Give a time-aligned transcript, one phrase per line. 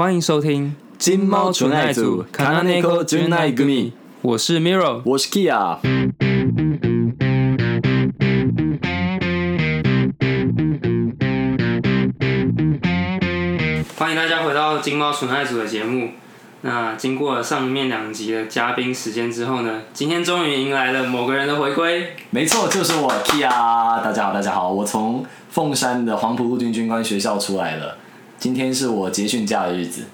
[0.00, 5.02] 欢迎收听金猫纯爱组卡纳内科纯爱組我是 Miro。
[5.04, 5.76] 我是 Kia。
[13.94, 16.12] 欢迎大家回到金猫纯爱组的节目。
[16.62, 22.16] 那经过了上面两集的嘉宾时间之后呢，今天终于迎来了某个人的回归。
[22.30, 23.50] 没错，就是我 Kia。
[24.02, 27.98] 大家好，大家好，我从凤山的黄埔陆军军官学校出来了。
[28.40, 30.04] 今天是我结训假的日子。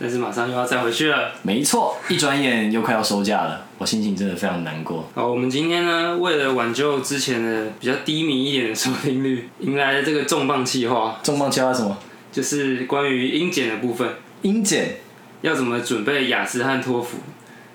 [0.00, 1.32] 但是马上又要再回去了。
[1.42, 5.08] 没错，一转眼又快要收假了，我心情真的非常难过。
[5.12, 11.98] 好，我们今天呢，为了挽救之前的比较低迷一点的收听率，迎来了这个重磅计划，重磅计划什么？
[12.30, 14.08] 就是关于英检的部分。
[14.42, 14.98] 英检
[15.42, 17.18] 要怎么准备雅思和托福？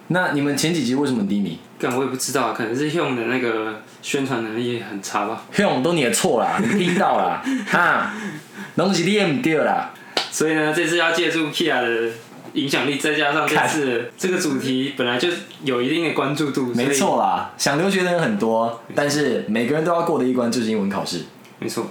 [0.08, 1.60] 那你们前几集为什么低迷？
[1.78, 5.44] 但，我也不知道，可能是用的那个宣传能力很差吧。
[5.54, 8.14] Hum 都你的错啦，你听到啦，哈，
[8.76, 9.94] 东西你也唔对啦。
[10.32, 12.10] 所以呢，这次要借助 Kia 的
[12.54, 15.30] 影响力，再加上这次这个主题本来就
[15.64, 17.54] 有一定的关注度，没错啦。
[17.58, 21.22] 想留学的人很多，但是每个人都要过的一关就是英文考试。
[21.60, 21.88] 没错。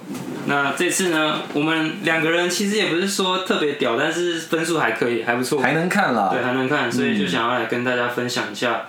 [0.47, 6.29] 那这次呢，我们两个人其实也不是说特别屌，但是分数还可以，还不错，还能看啦。
[6.31, 8.83] 对，还能看，所以就想要来跟大家分享一下，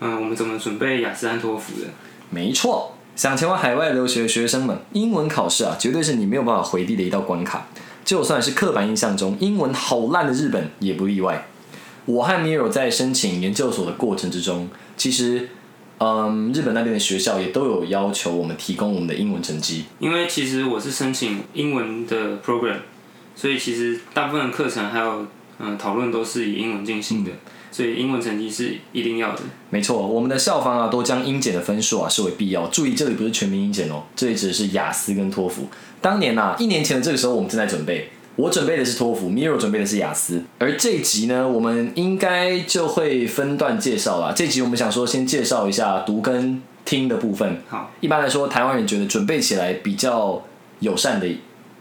[0.00, 1.88] 嗯，我们怎么准备雅思和托福的。
[2.30, 7.66] 没错，想前往海外留学的学生们，英文考试啊，绝对是你没有办法回避的一道关卡。
[8.04, 11.46] 就算是刻板印象中英文好烂的日本也不例外。
[12.04, 15.50] 我和 Miro 在申请研究所的过程之中，其实，
[15.98, 19.84] 嗯，日本那边的学校也都有要求我们提供我们的英文成绩。
[20.00, 22.78] 因为其实我是申请英文的 program，
[23.36, 25.26] 所以其实大部分的课程还有
[25.60, 27.30] 嗯讨论都是以英文进行的，
[27.72, 29.40] 所以英文成绩是一定要的。
[29.70, 32.68] 没错，我们的校方啊都将英检的分数啊视为必要。
[32.68, 35.66] 注意，这里不是全民英检哦，这里指的是雅思跟托福。
[36.00, 38.10] 当年呐，一年前的这个时候，我们正在准备。
[38.34, 40.42] 我准备的是托福，Miro 准备的是雅思。
[40.58, 44.32] 而这集呢，我们应该就会分段介绍啦。
[44.34, 47.58] 这集我们想说，先介绍一下读跟听的部分。
[47.68, 50.42] 好，一般来说，台湾人觉得准备起来比较
[50.80, 51.26] 友善的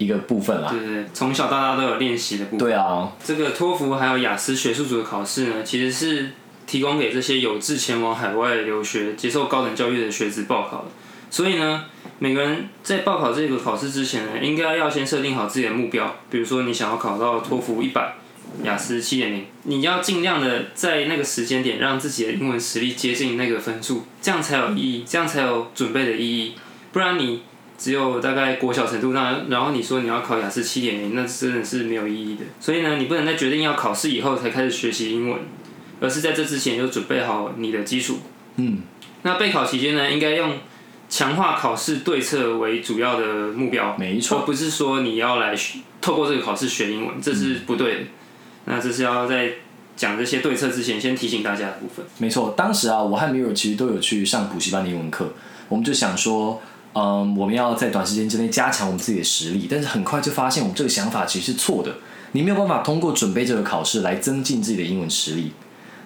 [0.04, 0.70] 一个部分啦。
[0.70, 2.60] 对对，从小到大都有练习的部分。
[2.60, 6.32] 对啊，这个托福还有雅思学术组的考试呢，其实是
[6.66, 10.86] 提供给这些有志前往海外留学、接受高等教育的学子报考的。
[11.30, 11.86] 所以呢。
[12.24, 16.18] 每个人在报考这个考试之前呢，应该要先设定好自己的目标。
[16.30, 18.14] 比如说，你想要考到托福一百、
[18.64, 26.54] 雅思七点零，你要尽量的在那个时间点让自己的英文实力接近那个分数，这样才有意义，这样才有准备的意义。
[26.92, 27.42] 不然你
[27.82, 32.44] 只有大概国小程度，那然后你说你要考雅思七点零，那真的是没有意义的。
[32.60, 35.40] 所以呢，你不能在决定要考试以后才开始学习英文，
[36.00, 38.20] 而是在这之前就准备好你的基础。
[38.58, 38.82] 嗯，
[39.24, 40.54] 那备考期间呢，应该用。
[41.12, 45.54] 强化考试对策为主要的目标，没错，不是说你要来
[46.00, 48.00] 透过这个考试学英文，这是不对的。
[48.64, 49.56] 那这是要在
[49.98, 52.06] 讲这些对策之前，先提醒大家的部分。
[52.20, 55.34] 没错，当时啊，我和米尔其实都有去上补习班的英文课，
[55.68, 56.62] 我们就想说，
[56.94, 61.96] 嗯，我们要在短时间之内加强我们自己的实力，但是很快就发现我们这个想法其实是错的。
[62.34, 65.54] 你没有办法通过准备这个考试来增进自己的英文实力。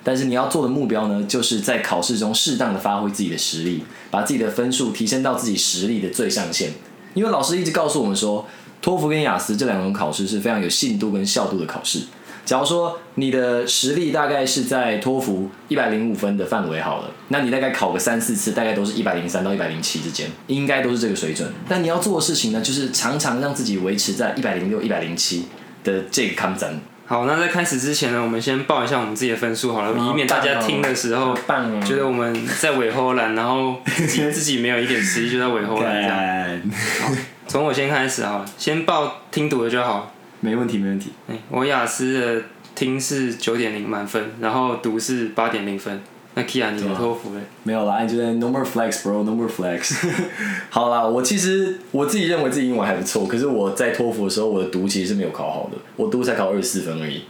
[0.03, 6.71] 但是你要做的目标呢，就是在考试中适当的发挥自己的实力，把自己的分数提升到自己实力的最上限。
[7.15, 8.45] 因为老师一直告诉我们说，
[8.81, 12.01] 托福跟雅思这两种考试是非常有信度跟效度的考试。
[12.45, 21.51] 假如说你的实力大概是在托福一百零五分的范围好了，那你大概考个三四次，大概都是一百零三到一百零七之间，应该都是这个水准。
[21.67, 25.47] 但你要做的事情呢，就是常常让自己维持在一百零六、一百零七
[25.83, 26.79] 的这个坎站。
[27.07, 31.35] 好，那在开始之前呢，我们先报一下我们自己的分数好了，以免大家听的时候
[31.83, 37.17] 觉得我们在尾后懒，然后 自己自己没有一点实力就在尾后懒这
[37.47, 40.11] 从我先开始哈，先报听读的就好。
[40.45, 41.11] 没问题，没问题。
[41.49, 42.41] 我雅思的
[42.75, 45.99] 听是九点零满分，然后读是八点零分。
[46.35, 47.39] 那 Kia 你的托福嘞？
[47.63, 49.95] 没有啦，你就在 No more flex, bro, No more flex。
[50.69, 57.23] 好啦，我其实我自己认为自己英文还不错，可是我在托福的时候，我的读其实是没有考好的，我读才考二十四分而已。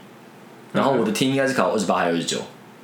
[0.74, 2.40] 然后我的听应该是考二十八还是二十九，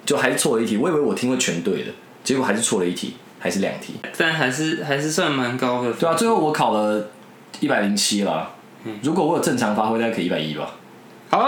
[0.06, 0.78] 就还是错了一题。
[0.78, 1.92] 我以为我听会全对的，
[2.24, 3.96] 结果还是错了一题，还是两题。
[4.16, 5.92] 但还是还是算蛮高的。
[5.94, 7.10] 对啊，最后我考了
[7.60, 8.52] 一百零七啦。
[9.02, 10.72] 如果我有正常发挥，大概可以一百一吧。
[11.30, 11.40] 好。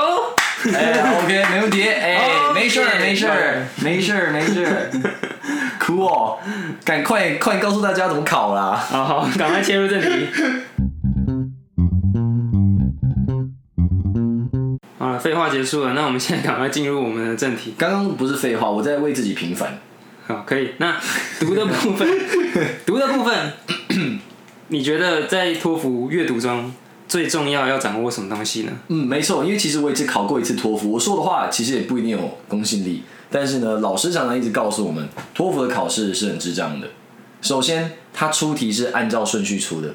[0.73, 1.83] 哎，OK，没问题。
[1.83, 4.89] 哎，没事儿，没事儿，没事儿，没事儿。
[5.77, 6.37] Cool，
[6.85, 8.73] 赶快快告诉大家怎么考啦！
[8.73, 10.07] 好好，赶快切入正题。
[14.97, 17.73] 好了，废话结束了，那我们现在赶快进入我们的正题。
[17.77, 19.79] 刚刚不是废话，我在为自己平反。
[20.25, 20.71] 好，可以。
[20.77, 20.95] 那
[21.41, 22.07] 读的部分，
[22.85, 23.51] 读的部分，
[24.69, 26.73] 你觉得在托福阅读中？
[27.13, 28.71] 最重要要掌握什么东西呢？
[28.87, 33.03] 嗯，没错，因为其实我也只考过一次托福，我说的话其实也不一定有公信力。
[33.29, 36.87] 但是呢，老师常常一直告诉我们，托福的考试是很智障的。
[37.39, 39.93] 首先，它出题是按照顺序出的，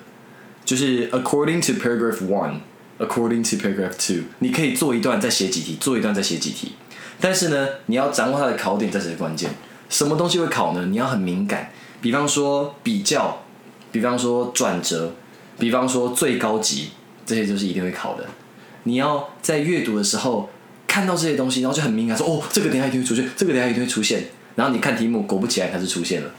[0.65, 6.75] 就是 according to paragraph one，according to paragraph two，你可以做一段再写几题，做一段再写几题。
[7.19, 9.51] 但是呢，你要掌握它的考点，这才是关键。
[9.89, 10.87] 什么东西会考呢？
[10.87, 13.43] 你要很敏感，比方说比较，
[13.91, 15.15] 比方说转折，
[15.59, 16.91] 比方说最高级，
[17.29, 18.25] 这些就是一定会考的。
[18.85, 20.49] 你要在阅读的时候
[20.87, 24.25] 看到这些东西，然后就很敏感，说哦，这个等一下一定会出现，这个等一下一定会出现。
[24.57, 26.31] 然后你看题目，果不其然它是出现了。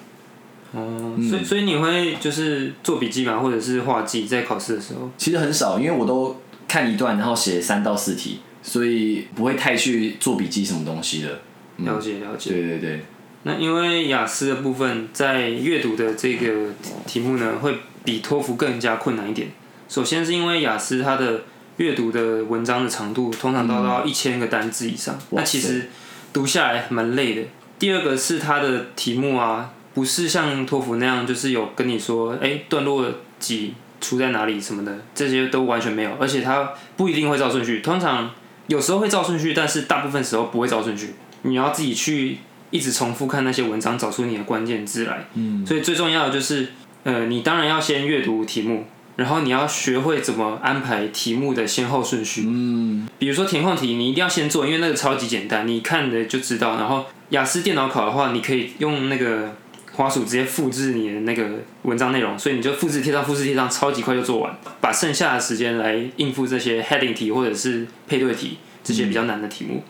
[0.71, 5.11] 哦，所以所以你会就是做笔记嘛，或者是画记，在考试的时候？
[5.15, 11.39] 其实很少，因为我都看一段，然后写三到四题，所以不会太去做笔记什么东西的。
[11.77, 12.49] 了解了解。
[12.49, 13.01] 对对对。
[13.43, 16.71] 那因为雅思的部分在阅读的这个
[17.05, 19.47] 题目呢，会比托福更加困难一点。
[19.89, 21.41] 首先是因为雅思它的
[21.77, 25.89] 阅读的文章的长度通常都到一千个单字以上，那其实
[26.31, 27.41] 读下来蛮累的。
[27.77, 33.05] 第二个是它的题目啊，不是像托福那样，就是有跟你说，哎，段落
[33.39, 38.31] 几出在哪里什么的，这些都完全没有，而且它不一定会照顺序，通常
[38.67, 42.37] 有时候会照顺序，但是大部分时候不会照顺序，你要自己去。
[42.71, 45.25] 一直重复看那些文章，找出你的关键字来。
[45.33, 46.67] 嗯，所以最重要的就是，
[47.03, 48.85] 呃，你当然要先阅读题目，
[49.19, 52.45] 然后你要学会怎么安排题目的先后顺序。
[52.47, 56.77] 嗯，比如说填空题，你一定要先做，因为那个超级简单，你看的就知道。
[56.77, 59.53] 然后雅思电脑考的话，你可以用那个
[59.91, 69.83] 滑鼠直接复制你的那个文章内容，所以你就复制贴上，复制贴上，超级快就做完，把剩下的时间来应付这些 heading 题或者是配对题这些比较难的题目。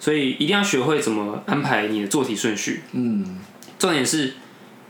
[0.00, 2.82] 所以一定要学会怎么安排你的做题顺序。
[2.92, 3.38] 嗯，
[3.78, 4.32] 重点是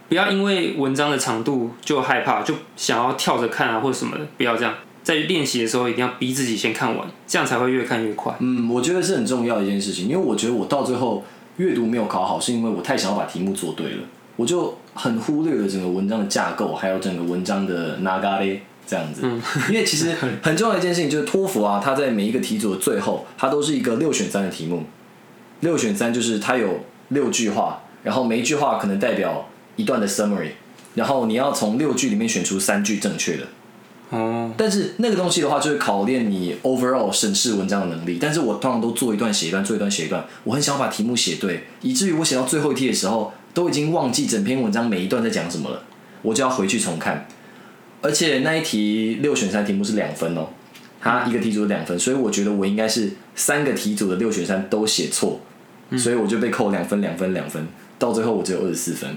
[0.09, 4.75] 不要因为文章的长度就害怕，就想要跳着看啊或者什么的，不要这样。
[5.03, 8.35] 在练习的时候一定要逼自己先看完，这样才会越看越快。
[8.41, 11.25] 嗯，我觉得是很重要的一件事情，因为我觉得我到最后
[11.59, 13.99] 阅读没有考好，是因为我太想要把题目做对了，
[14.37, 18.59] 我就很忽略了整个文章的架构，还有整个文章的 nagare。
[18.89, 19.23] 这样子，
[19.69, 24.85] 因为其实很重要的一件事情就是托福啊，它在每一个题组的最后，它都是一个六选三的题目。
[25.59, 30.51] 六选三就是它有六句话，然后每一句话可能代表一段的 summary，
[30.95, 33.45] 然后你要从六句里面选出三句正确的。
[34.11, 34.53] 哦。
[34.57, 38.19] 但是那个东西的话，就是考验你 overall 审视文章的能力。
[38.21, 40.25] 但是我通常都做一段写一段，做一段写一段。
[40.45, 45.83] 我很想把题目写对，以至于我写到最后一题的时候，都已经忘记整篇文章每一段在讲什么了，
[46.23, 47.27] 我就要回去重看。
[48.03, 50.49] 而且那一题六选三题目是两分哦，
[51.01, 55.41] 它一个题组两分，所以我觉得我应该是三个题组的六选三都写错，
[55.97, 57.67] 所以我就被扣两分两分两分，
[57.99, 59.11] 到最后我只有二十四分。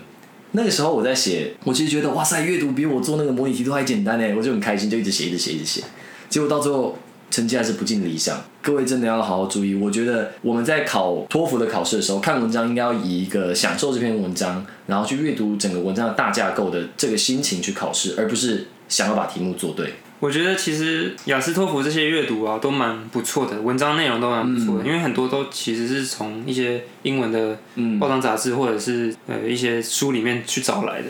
[0.51, 5.84] 那个时候我在写，我其实觉得哇塞，阅读比我做那个模拟题都还简单呢，我就很开心，就一直写一直写一直写，
[6.30, 6.98] 结果到最后。
[7.31, 9.75] 成绩还是不尽理想，各位真的要好好注意。
[9.75, 19.94] 我觉得我们在考托福的考试的时候，看文章应该要以一个享受这篇文章，然后去阅读整个文章的大架构的这个心情去考试，而不是想要把题目做对。
[20.19, 27.57] 我觉得其实雅思托福这些阅读啊，都蛮不错的，文章内容都蛮不错的，因为很多都其实是从一些英文的
[28.00, 31.07] 报章杂志或者是呃一些书里面去找来的。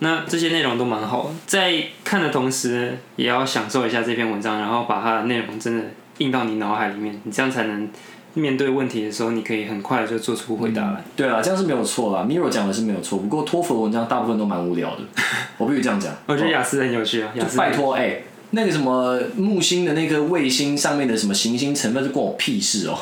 [0.00, 1.72] 那这些内容都蛮好，在
[2.02, 5.84] 看的同时，也要享受一下这篇文章，然后把它的内容真的
[6.18, 7.88] 印到你脑海里面，你这样才能
[8.34, 11.04] 面对问题的时候，你可以很快就做出回答来。
[11.16, 12.26] 对啊，这样是没有错啦。
[12.28, 15.02] Miro 讲的是没有错，不过托福的文章大部分都蛮无聊的。
[15.56, 16.12] 我不如这样讲。
[16.26, 17.30] 我觉得雅思很有趣啊。
[17.34, 18.20] 雅思拜托，哎，
[18.54, 22.98] 那个什么木星的那个卫星上面的什么行星成分，是关我屁事哦。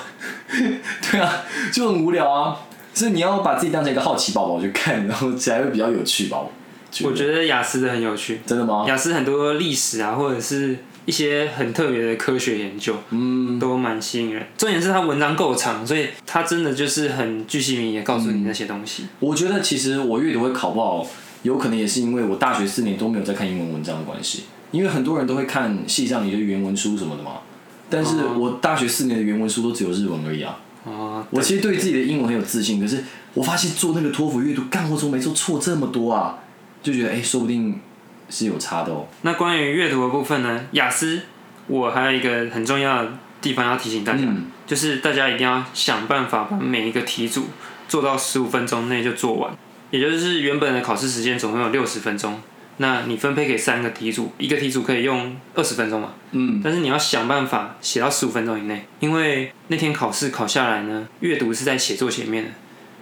[1.11, 2.57] 对啊，就很无聊啊。
[2.95, 6.39] 所以你要把自己当成一个好奇宝宝去看，然后才会比较有趣吧。
[7.03, 8.85] 我觉得雅思的很有趣，真的吗？
[8.87, 14.47] 雅思很多历史啊，或者是一些很特别的科学研究，嗯，都蛮吸引人。
[14.59, 19.05] 重点是它文章够长，所以它真的就是很巨细靡遗告诉你那些东西。
[19.21, 21.07] 我觉得其实我阅读会考不好，
[21.45, 24.45] 有可能也是因为我大学四年都没有在看英文文章的关系。
[24.73, 27.35] 因为很多人都会看系上你的原文书什么的嘛，
[27.89, 30.59] 但是我大学四年的原文书都只有日文而已啊。
[30.85, 36.41] 啊，我其实对自己的英文很有自信，可是我发现做那个托福阅读，干活中没做错这么多啊。
[36.83, 37.79] 就觉得哎，说不定
[38.29, 39.07] 是有差的哦。
[39.21, 40.65] 那关于阅读的部分呢？
[40.73, 41.21] 雅思，
[41.69, 44.25] 我还有一个很重要的地方要提醒大家，
[44.67, 47.45] 就是大家一定要想办法把每一个题组
[47.87, 49.55] 做到十五分钟内就做完。
[49.93, 52.41] 也就是原本的考试时间总共有六十分钟，
[52.83, 56.15] 那你分配给三个题组，一个题组可以用二十分钟嘛？
[56.33, 56.61] 嗯。
[56.63, 62.51] 但是你要想办法写到十五分钟以内，因为那天考试考下来呢，阅读是在写作前面的。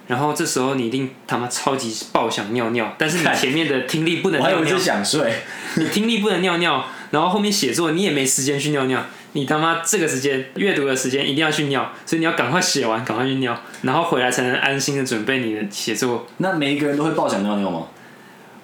[0.07, 5.33] 然后这时候你一定他妈超级爆想尿尿，但是你前面的听力不能我还以为是尿尿，想睡。
[5.77, 16.27] 你听力不能尿尿，然后后面写作你也没时间去尿尿，你他妈这个时间阅读的时间一定要去尿，所以你要赶快写完，赶快去尿，然后回来才能安心的准备你的写作。
[16.39, 17.87] 那每一个人都会爆想尿尿吗？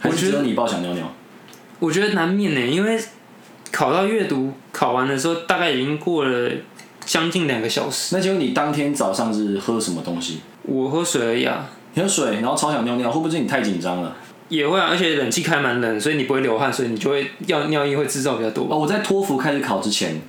[0.09, 1.13] 我觉得你爆想尿尿？
[1.79, 2.99] 我觉得难免呢，因为
[3.71, 6.51] 考到阅读考完的时候，大概已经过了
[7.05, 8.17] 将近两个小时。
[8.17, 10.41] 那请问你当天早上是喝什么东西？
[10.63, 14.17] 我喝水而已啊，你喝水，然后超想尿尿，会不会是你太紧张了？
[14.49, 18.67] 也会啊，而且冷气开蛮冷，所以你不会流汗，所以你就会尿尿液会制造比较多。
[18.71, 20.21] 哦，我在托福开始考之前，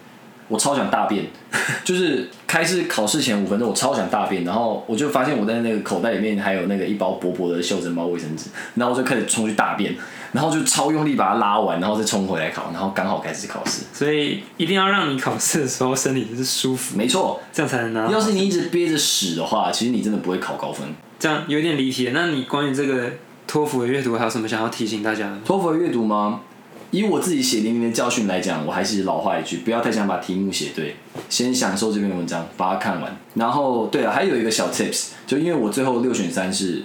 [0.47, 1.25] 我超想大便，
[1.83, 9.95] 就是开始考试前五分钟，我超想大便，然后我就发现我在那个口袋里面还有那个一包薄薄的袖珍包卫生纸，然后我就开始冲去大便，
[10.31, 13.83] 然后就超用力把它拉完，然后再冲回来考，然后刚好开始考试。
[13.93, 18.07] 所以一定要让你考试的时候身体是舒服，没错，这样才能拿。
[18.09, 20.87] 要是你一直憋着屎的话，其实你真的不会考高分。
[21.19, 22.11] 这样有点离题。
[22.13, 23.11] 那你关于这个
[23.47, 25.37] 托福的阅读还有什么想要提醒大家的？
[25.43, 26.41] 托福的阅读吗？
[26.91, 30.95] 以我自己血淋淋的教训来讲，我还是老话一句，不要太想把题目写对，
[31.29, 33.17] 先享受这篇文章，把它看完。
[33.35, 36.83] 然后，对了，还有一个小 tips，就因为我最后六选三是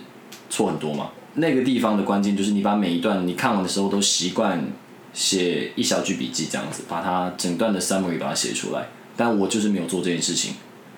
[0.50, 4.72] 错很多嘛，那个地方的关键就是你把每一段你看完的时候都习惯
[5.12, 8.88] 写一小句笔记，这样子把它整段的 summary 把它写出来。
[9.16, 10.54] 但我就是没有做这件事情，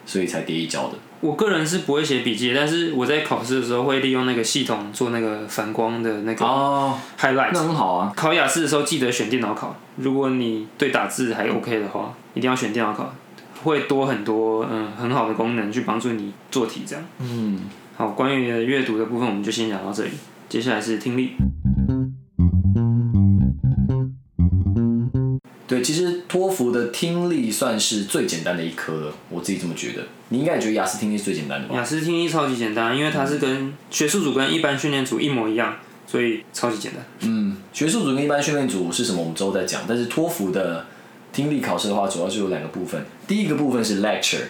[0.06, 0.94] 所以才跌一跤的。
[1.20, 7.50] 我个人是不会写笔记，但是我在考试的时候会利用那个系统做那个反光的那个哦，highlight。
[7.52, 8.12] 那很好啊。
[8.14, 13.14] 考雅思的时候记得选电脑考，如果你对打字还 OK 的话，一定要选电脑考，
[13.62, 17.02] 会多很多嗯很好的功能去帮助你做题这样。
[17.20, 17.60] 嗯，
[17.96, 20.10] 好，关于阅读的部分我们就先讲到这里，
[20.50, 21.32] 接下来是听力。
[25.74, 30.02] 对，其实托福的听力算是最简单的一科了，我自己这么觉得。
[30.28, 31.74] 你应该也觉得雅思听力是最简单的吧？
[31.76, 35.76] 雅思听力超级简单，因为它是跟学术组跟一般训练组一模一样，
[36.06, 37.04] 所以超级简单。
[37.20, 39.20] 嗯，学术组跟一般训练组是什么？
[39.20, 39.82] 我们之后再讲。
[39.86, 40.86] 但是托福的
[41.32, 43.04] 听力考试的话，主要就有两个部分。
[43.26, 44.44] 第一个部分是 lecture，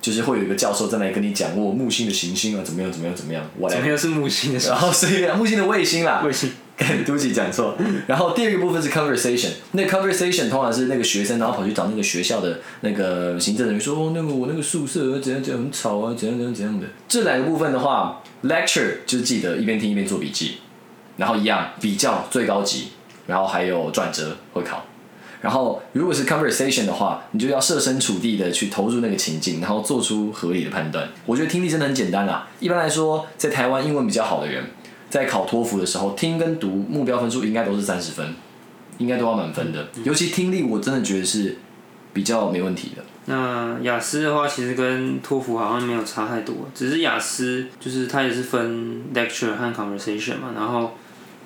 [0.00, 3.88] 就是会有一个教授在那里跟你讲，我，木星的行星啊，怎么样，怎么样，怎么样怎么，whatever。
[3.88, 6.52] 又是木星的然后所以木星的卫星啦，卫星？
[7.04, 7.76] 对不起，讲错。
[8.06, 16.86] 然后第二个部分是 conversation，那 conversation 通常是那个学生，然后跑去找那个学校的那个行政人员说，哦，那个我那个宿舍怎样怎样很吵啊，怎样怎样怎样的。
[17.06, 20.54] 这两个部分的话，lecture 就是记得一边听一边做笔记，
[21.18, 22.88] 然后一样比较最高级，
[23.26, 24.84] 然后还有转折会考。
[25.42, 31.08] 然后如果是 conversation 的话，你就要设身处地的去投入那个情境，然后做出合理的判断。
[31.24, 32.46] 我觉得听力真的很简单啦。
[32.58, 34.62] 一般来说，在台湾英文比较好的人，
[35.10, 38.34] 在考托福的时候，听跟读目标分数应该都是三十分，
[38.96, 39.88] 应该都要满分的。
[40.04, 41.58] 尤其听力，我真的觉得是
[42.12, 43.02] 比较没问题的。
[43.26, 50.96] 那雅思的话，其实跟托福好像没有差太多，只是雅思就是它也是分 lecture 和 conversation 嘛，然后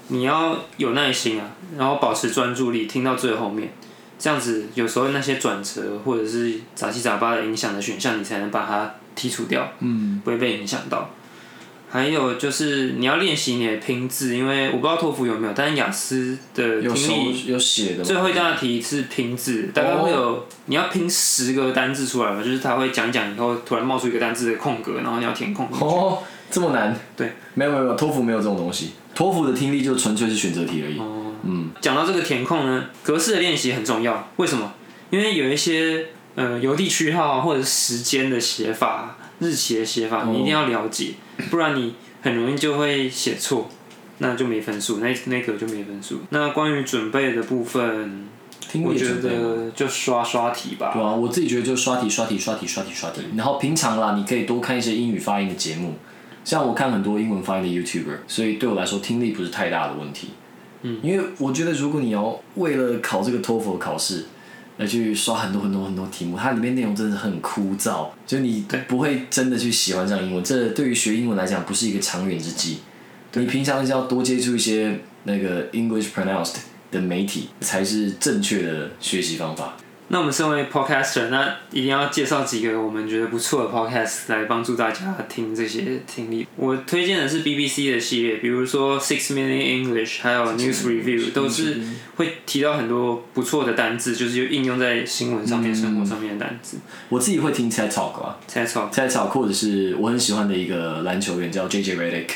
[0.09, 3.71] 你要有耐心啊，然后保持专注力，听到最后面，
[4.18, 11.11] 这样子有时候那些转折或者是杂七杂八的影响的选项，你才能把它剔除掉，嗯，不会被影响到。
[11.94, 25.68] 还有就是你要练习你的拼字，因为我不知道托福有没有，但是雅思的听力有写的吗，最后一道题是拼字，大概会有你要拼十个单字出来嘛，就是他会讲一讲以后突然冒出一个单字的空格，然后你要填空。
[25.70, 26.18] 哦，
[26.50, 26.98] 这么难？
[27.16, 30.98] 对，没有没有没有，托福没有这种东西，托福的听力就纯粹是选择题而已。
[30.98, 34.32] 哦，嗯，讲到这个填空呢，格式的练习很重要。
[34.38, 34.74] 为什么？
[35.10, 41.12] 因为有一些呃邮递区号或者是时间的写法、日期的写法，你一定要了解，
[41.50, 43.68] 不然你很容易就会写错，
[44.18, 46.20] 那就没分数，那那个就没分数。
[46.30, 48.28] 那关于准备的部分，
[48.70, 50.92] 听力我觉得就刷刷题吧。
[50.92, 53.22] 对啊，我自己觉得就刷题、刷题、刷题、刷题、刷题。
[53.36, 55.94] 然后平常啦，你可以多看一些英语发音的节目，
[56.44, 60.30] 像我看很多英文发音的 YouTuber，所以对我来说听力不是太大的问题。
[60.82, 64.26] 嗯，因为我觉得如果你要为了考这个 TOEFL 考试，
[64.76, 70.43] 而去刷很多很多很多题目，它里面内容真的很枯燥，就你不会真的去喜欢上英文。
[70.43, 72.78] 这对于学英文来讲不是一个长远之计。
[73.35, 76.54] 你平常是要多接触一些那个 English pronounced
[76.90, 79.76] 的媒体，才是正确的学习方法。
[80.08, 86.46] 那我们身为 podcaster，那一定要介绍几个我们觉得不错的 podcast 来帮助大家听这些听力。
[86.56, 91.78] 我推荐的是 BBC 的系列，比如说 Six Minute English，还有 News Review，都是
[92.16, 96.76] 会提到很多不错的单字，就是应用在新闻上面、生活上面的单字。
[97.08, 98.68] 我自己会听 TED Talk 啊，，TED
[99.08, 102.28] Talk 或者是我很喜欢的一个篮球员叫 JJ Redick，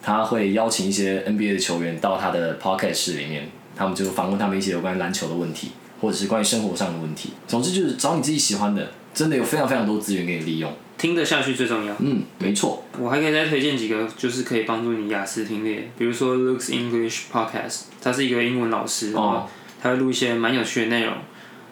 [0.00, 7.30] 他会邀请一些 NBA 的球员到他的 podcast 室里面，他们就访问他们一些有关篮球的问题，或者是关于生活上的问题。
[7.46, 10.72] 总之就是找你自己喜欢的，真的有非常非常多资源给你利用。
[10.96, 11.94] 听得下去最重要。
[12.00, 12.82] 嗯，没错。
[12.98, 19.46] 我还可以再推荐几个，就是可以帮助你雅思听力，比如说 Looks English Podcast，他是一个英文老师，哦
[19.80, 21.14] 他会录一些蛮有趣的内容。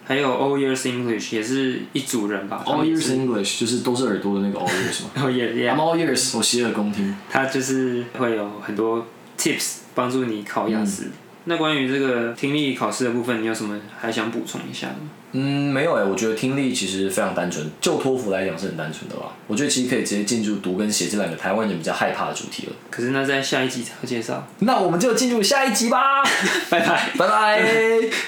[0.04, 5.10] 还有 All Years English 也是一组人吧 All ears English 就是都是耳朵的那个 all ears 嘛。
[5.26, 7.12] All Years I'm yeah，all ears，我洗耳恭听。
[7.28, 9.04] 他就是会有很多
[9.36, 11.10] tips 帮助你考雅思。
[11.48, 15.10] 那关于这个听力考试的部分，你有什么还想补充一下的吗？
[15.32, 19.32] 嗯，没有哎、我觉得听力其实非常单纯，就托福来讲是很单纯的吧。
[19.46, 22.72] 我觉得其实可以直接进入读跟写这两个台湾人比较害怕的主题了。
[22.90, 24.46] 可是那在下一集才会介绍。
[24.60, 26.24] 那我们就进入下一集吧，
[26.70, 27.10] 拜拜。
[27.18, 27.62] 拜拜，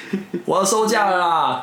[0.44, 1.62] 我要收假了啦。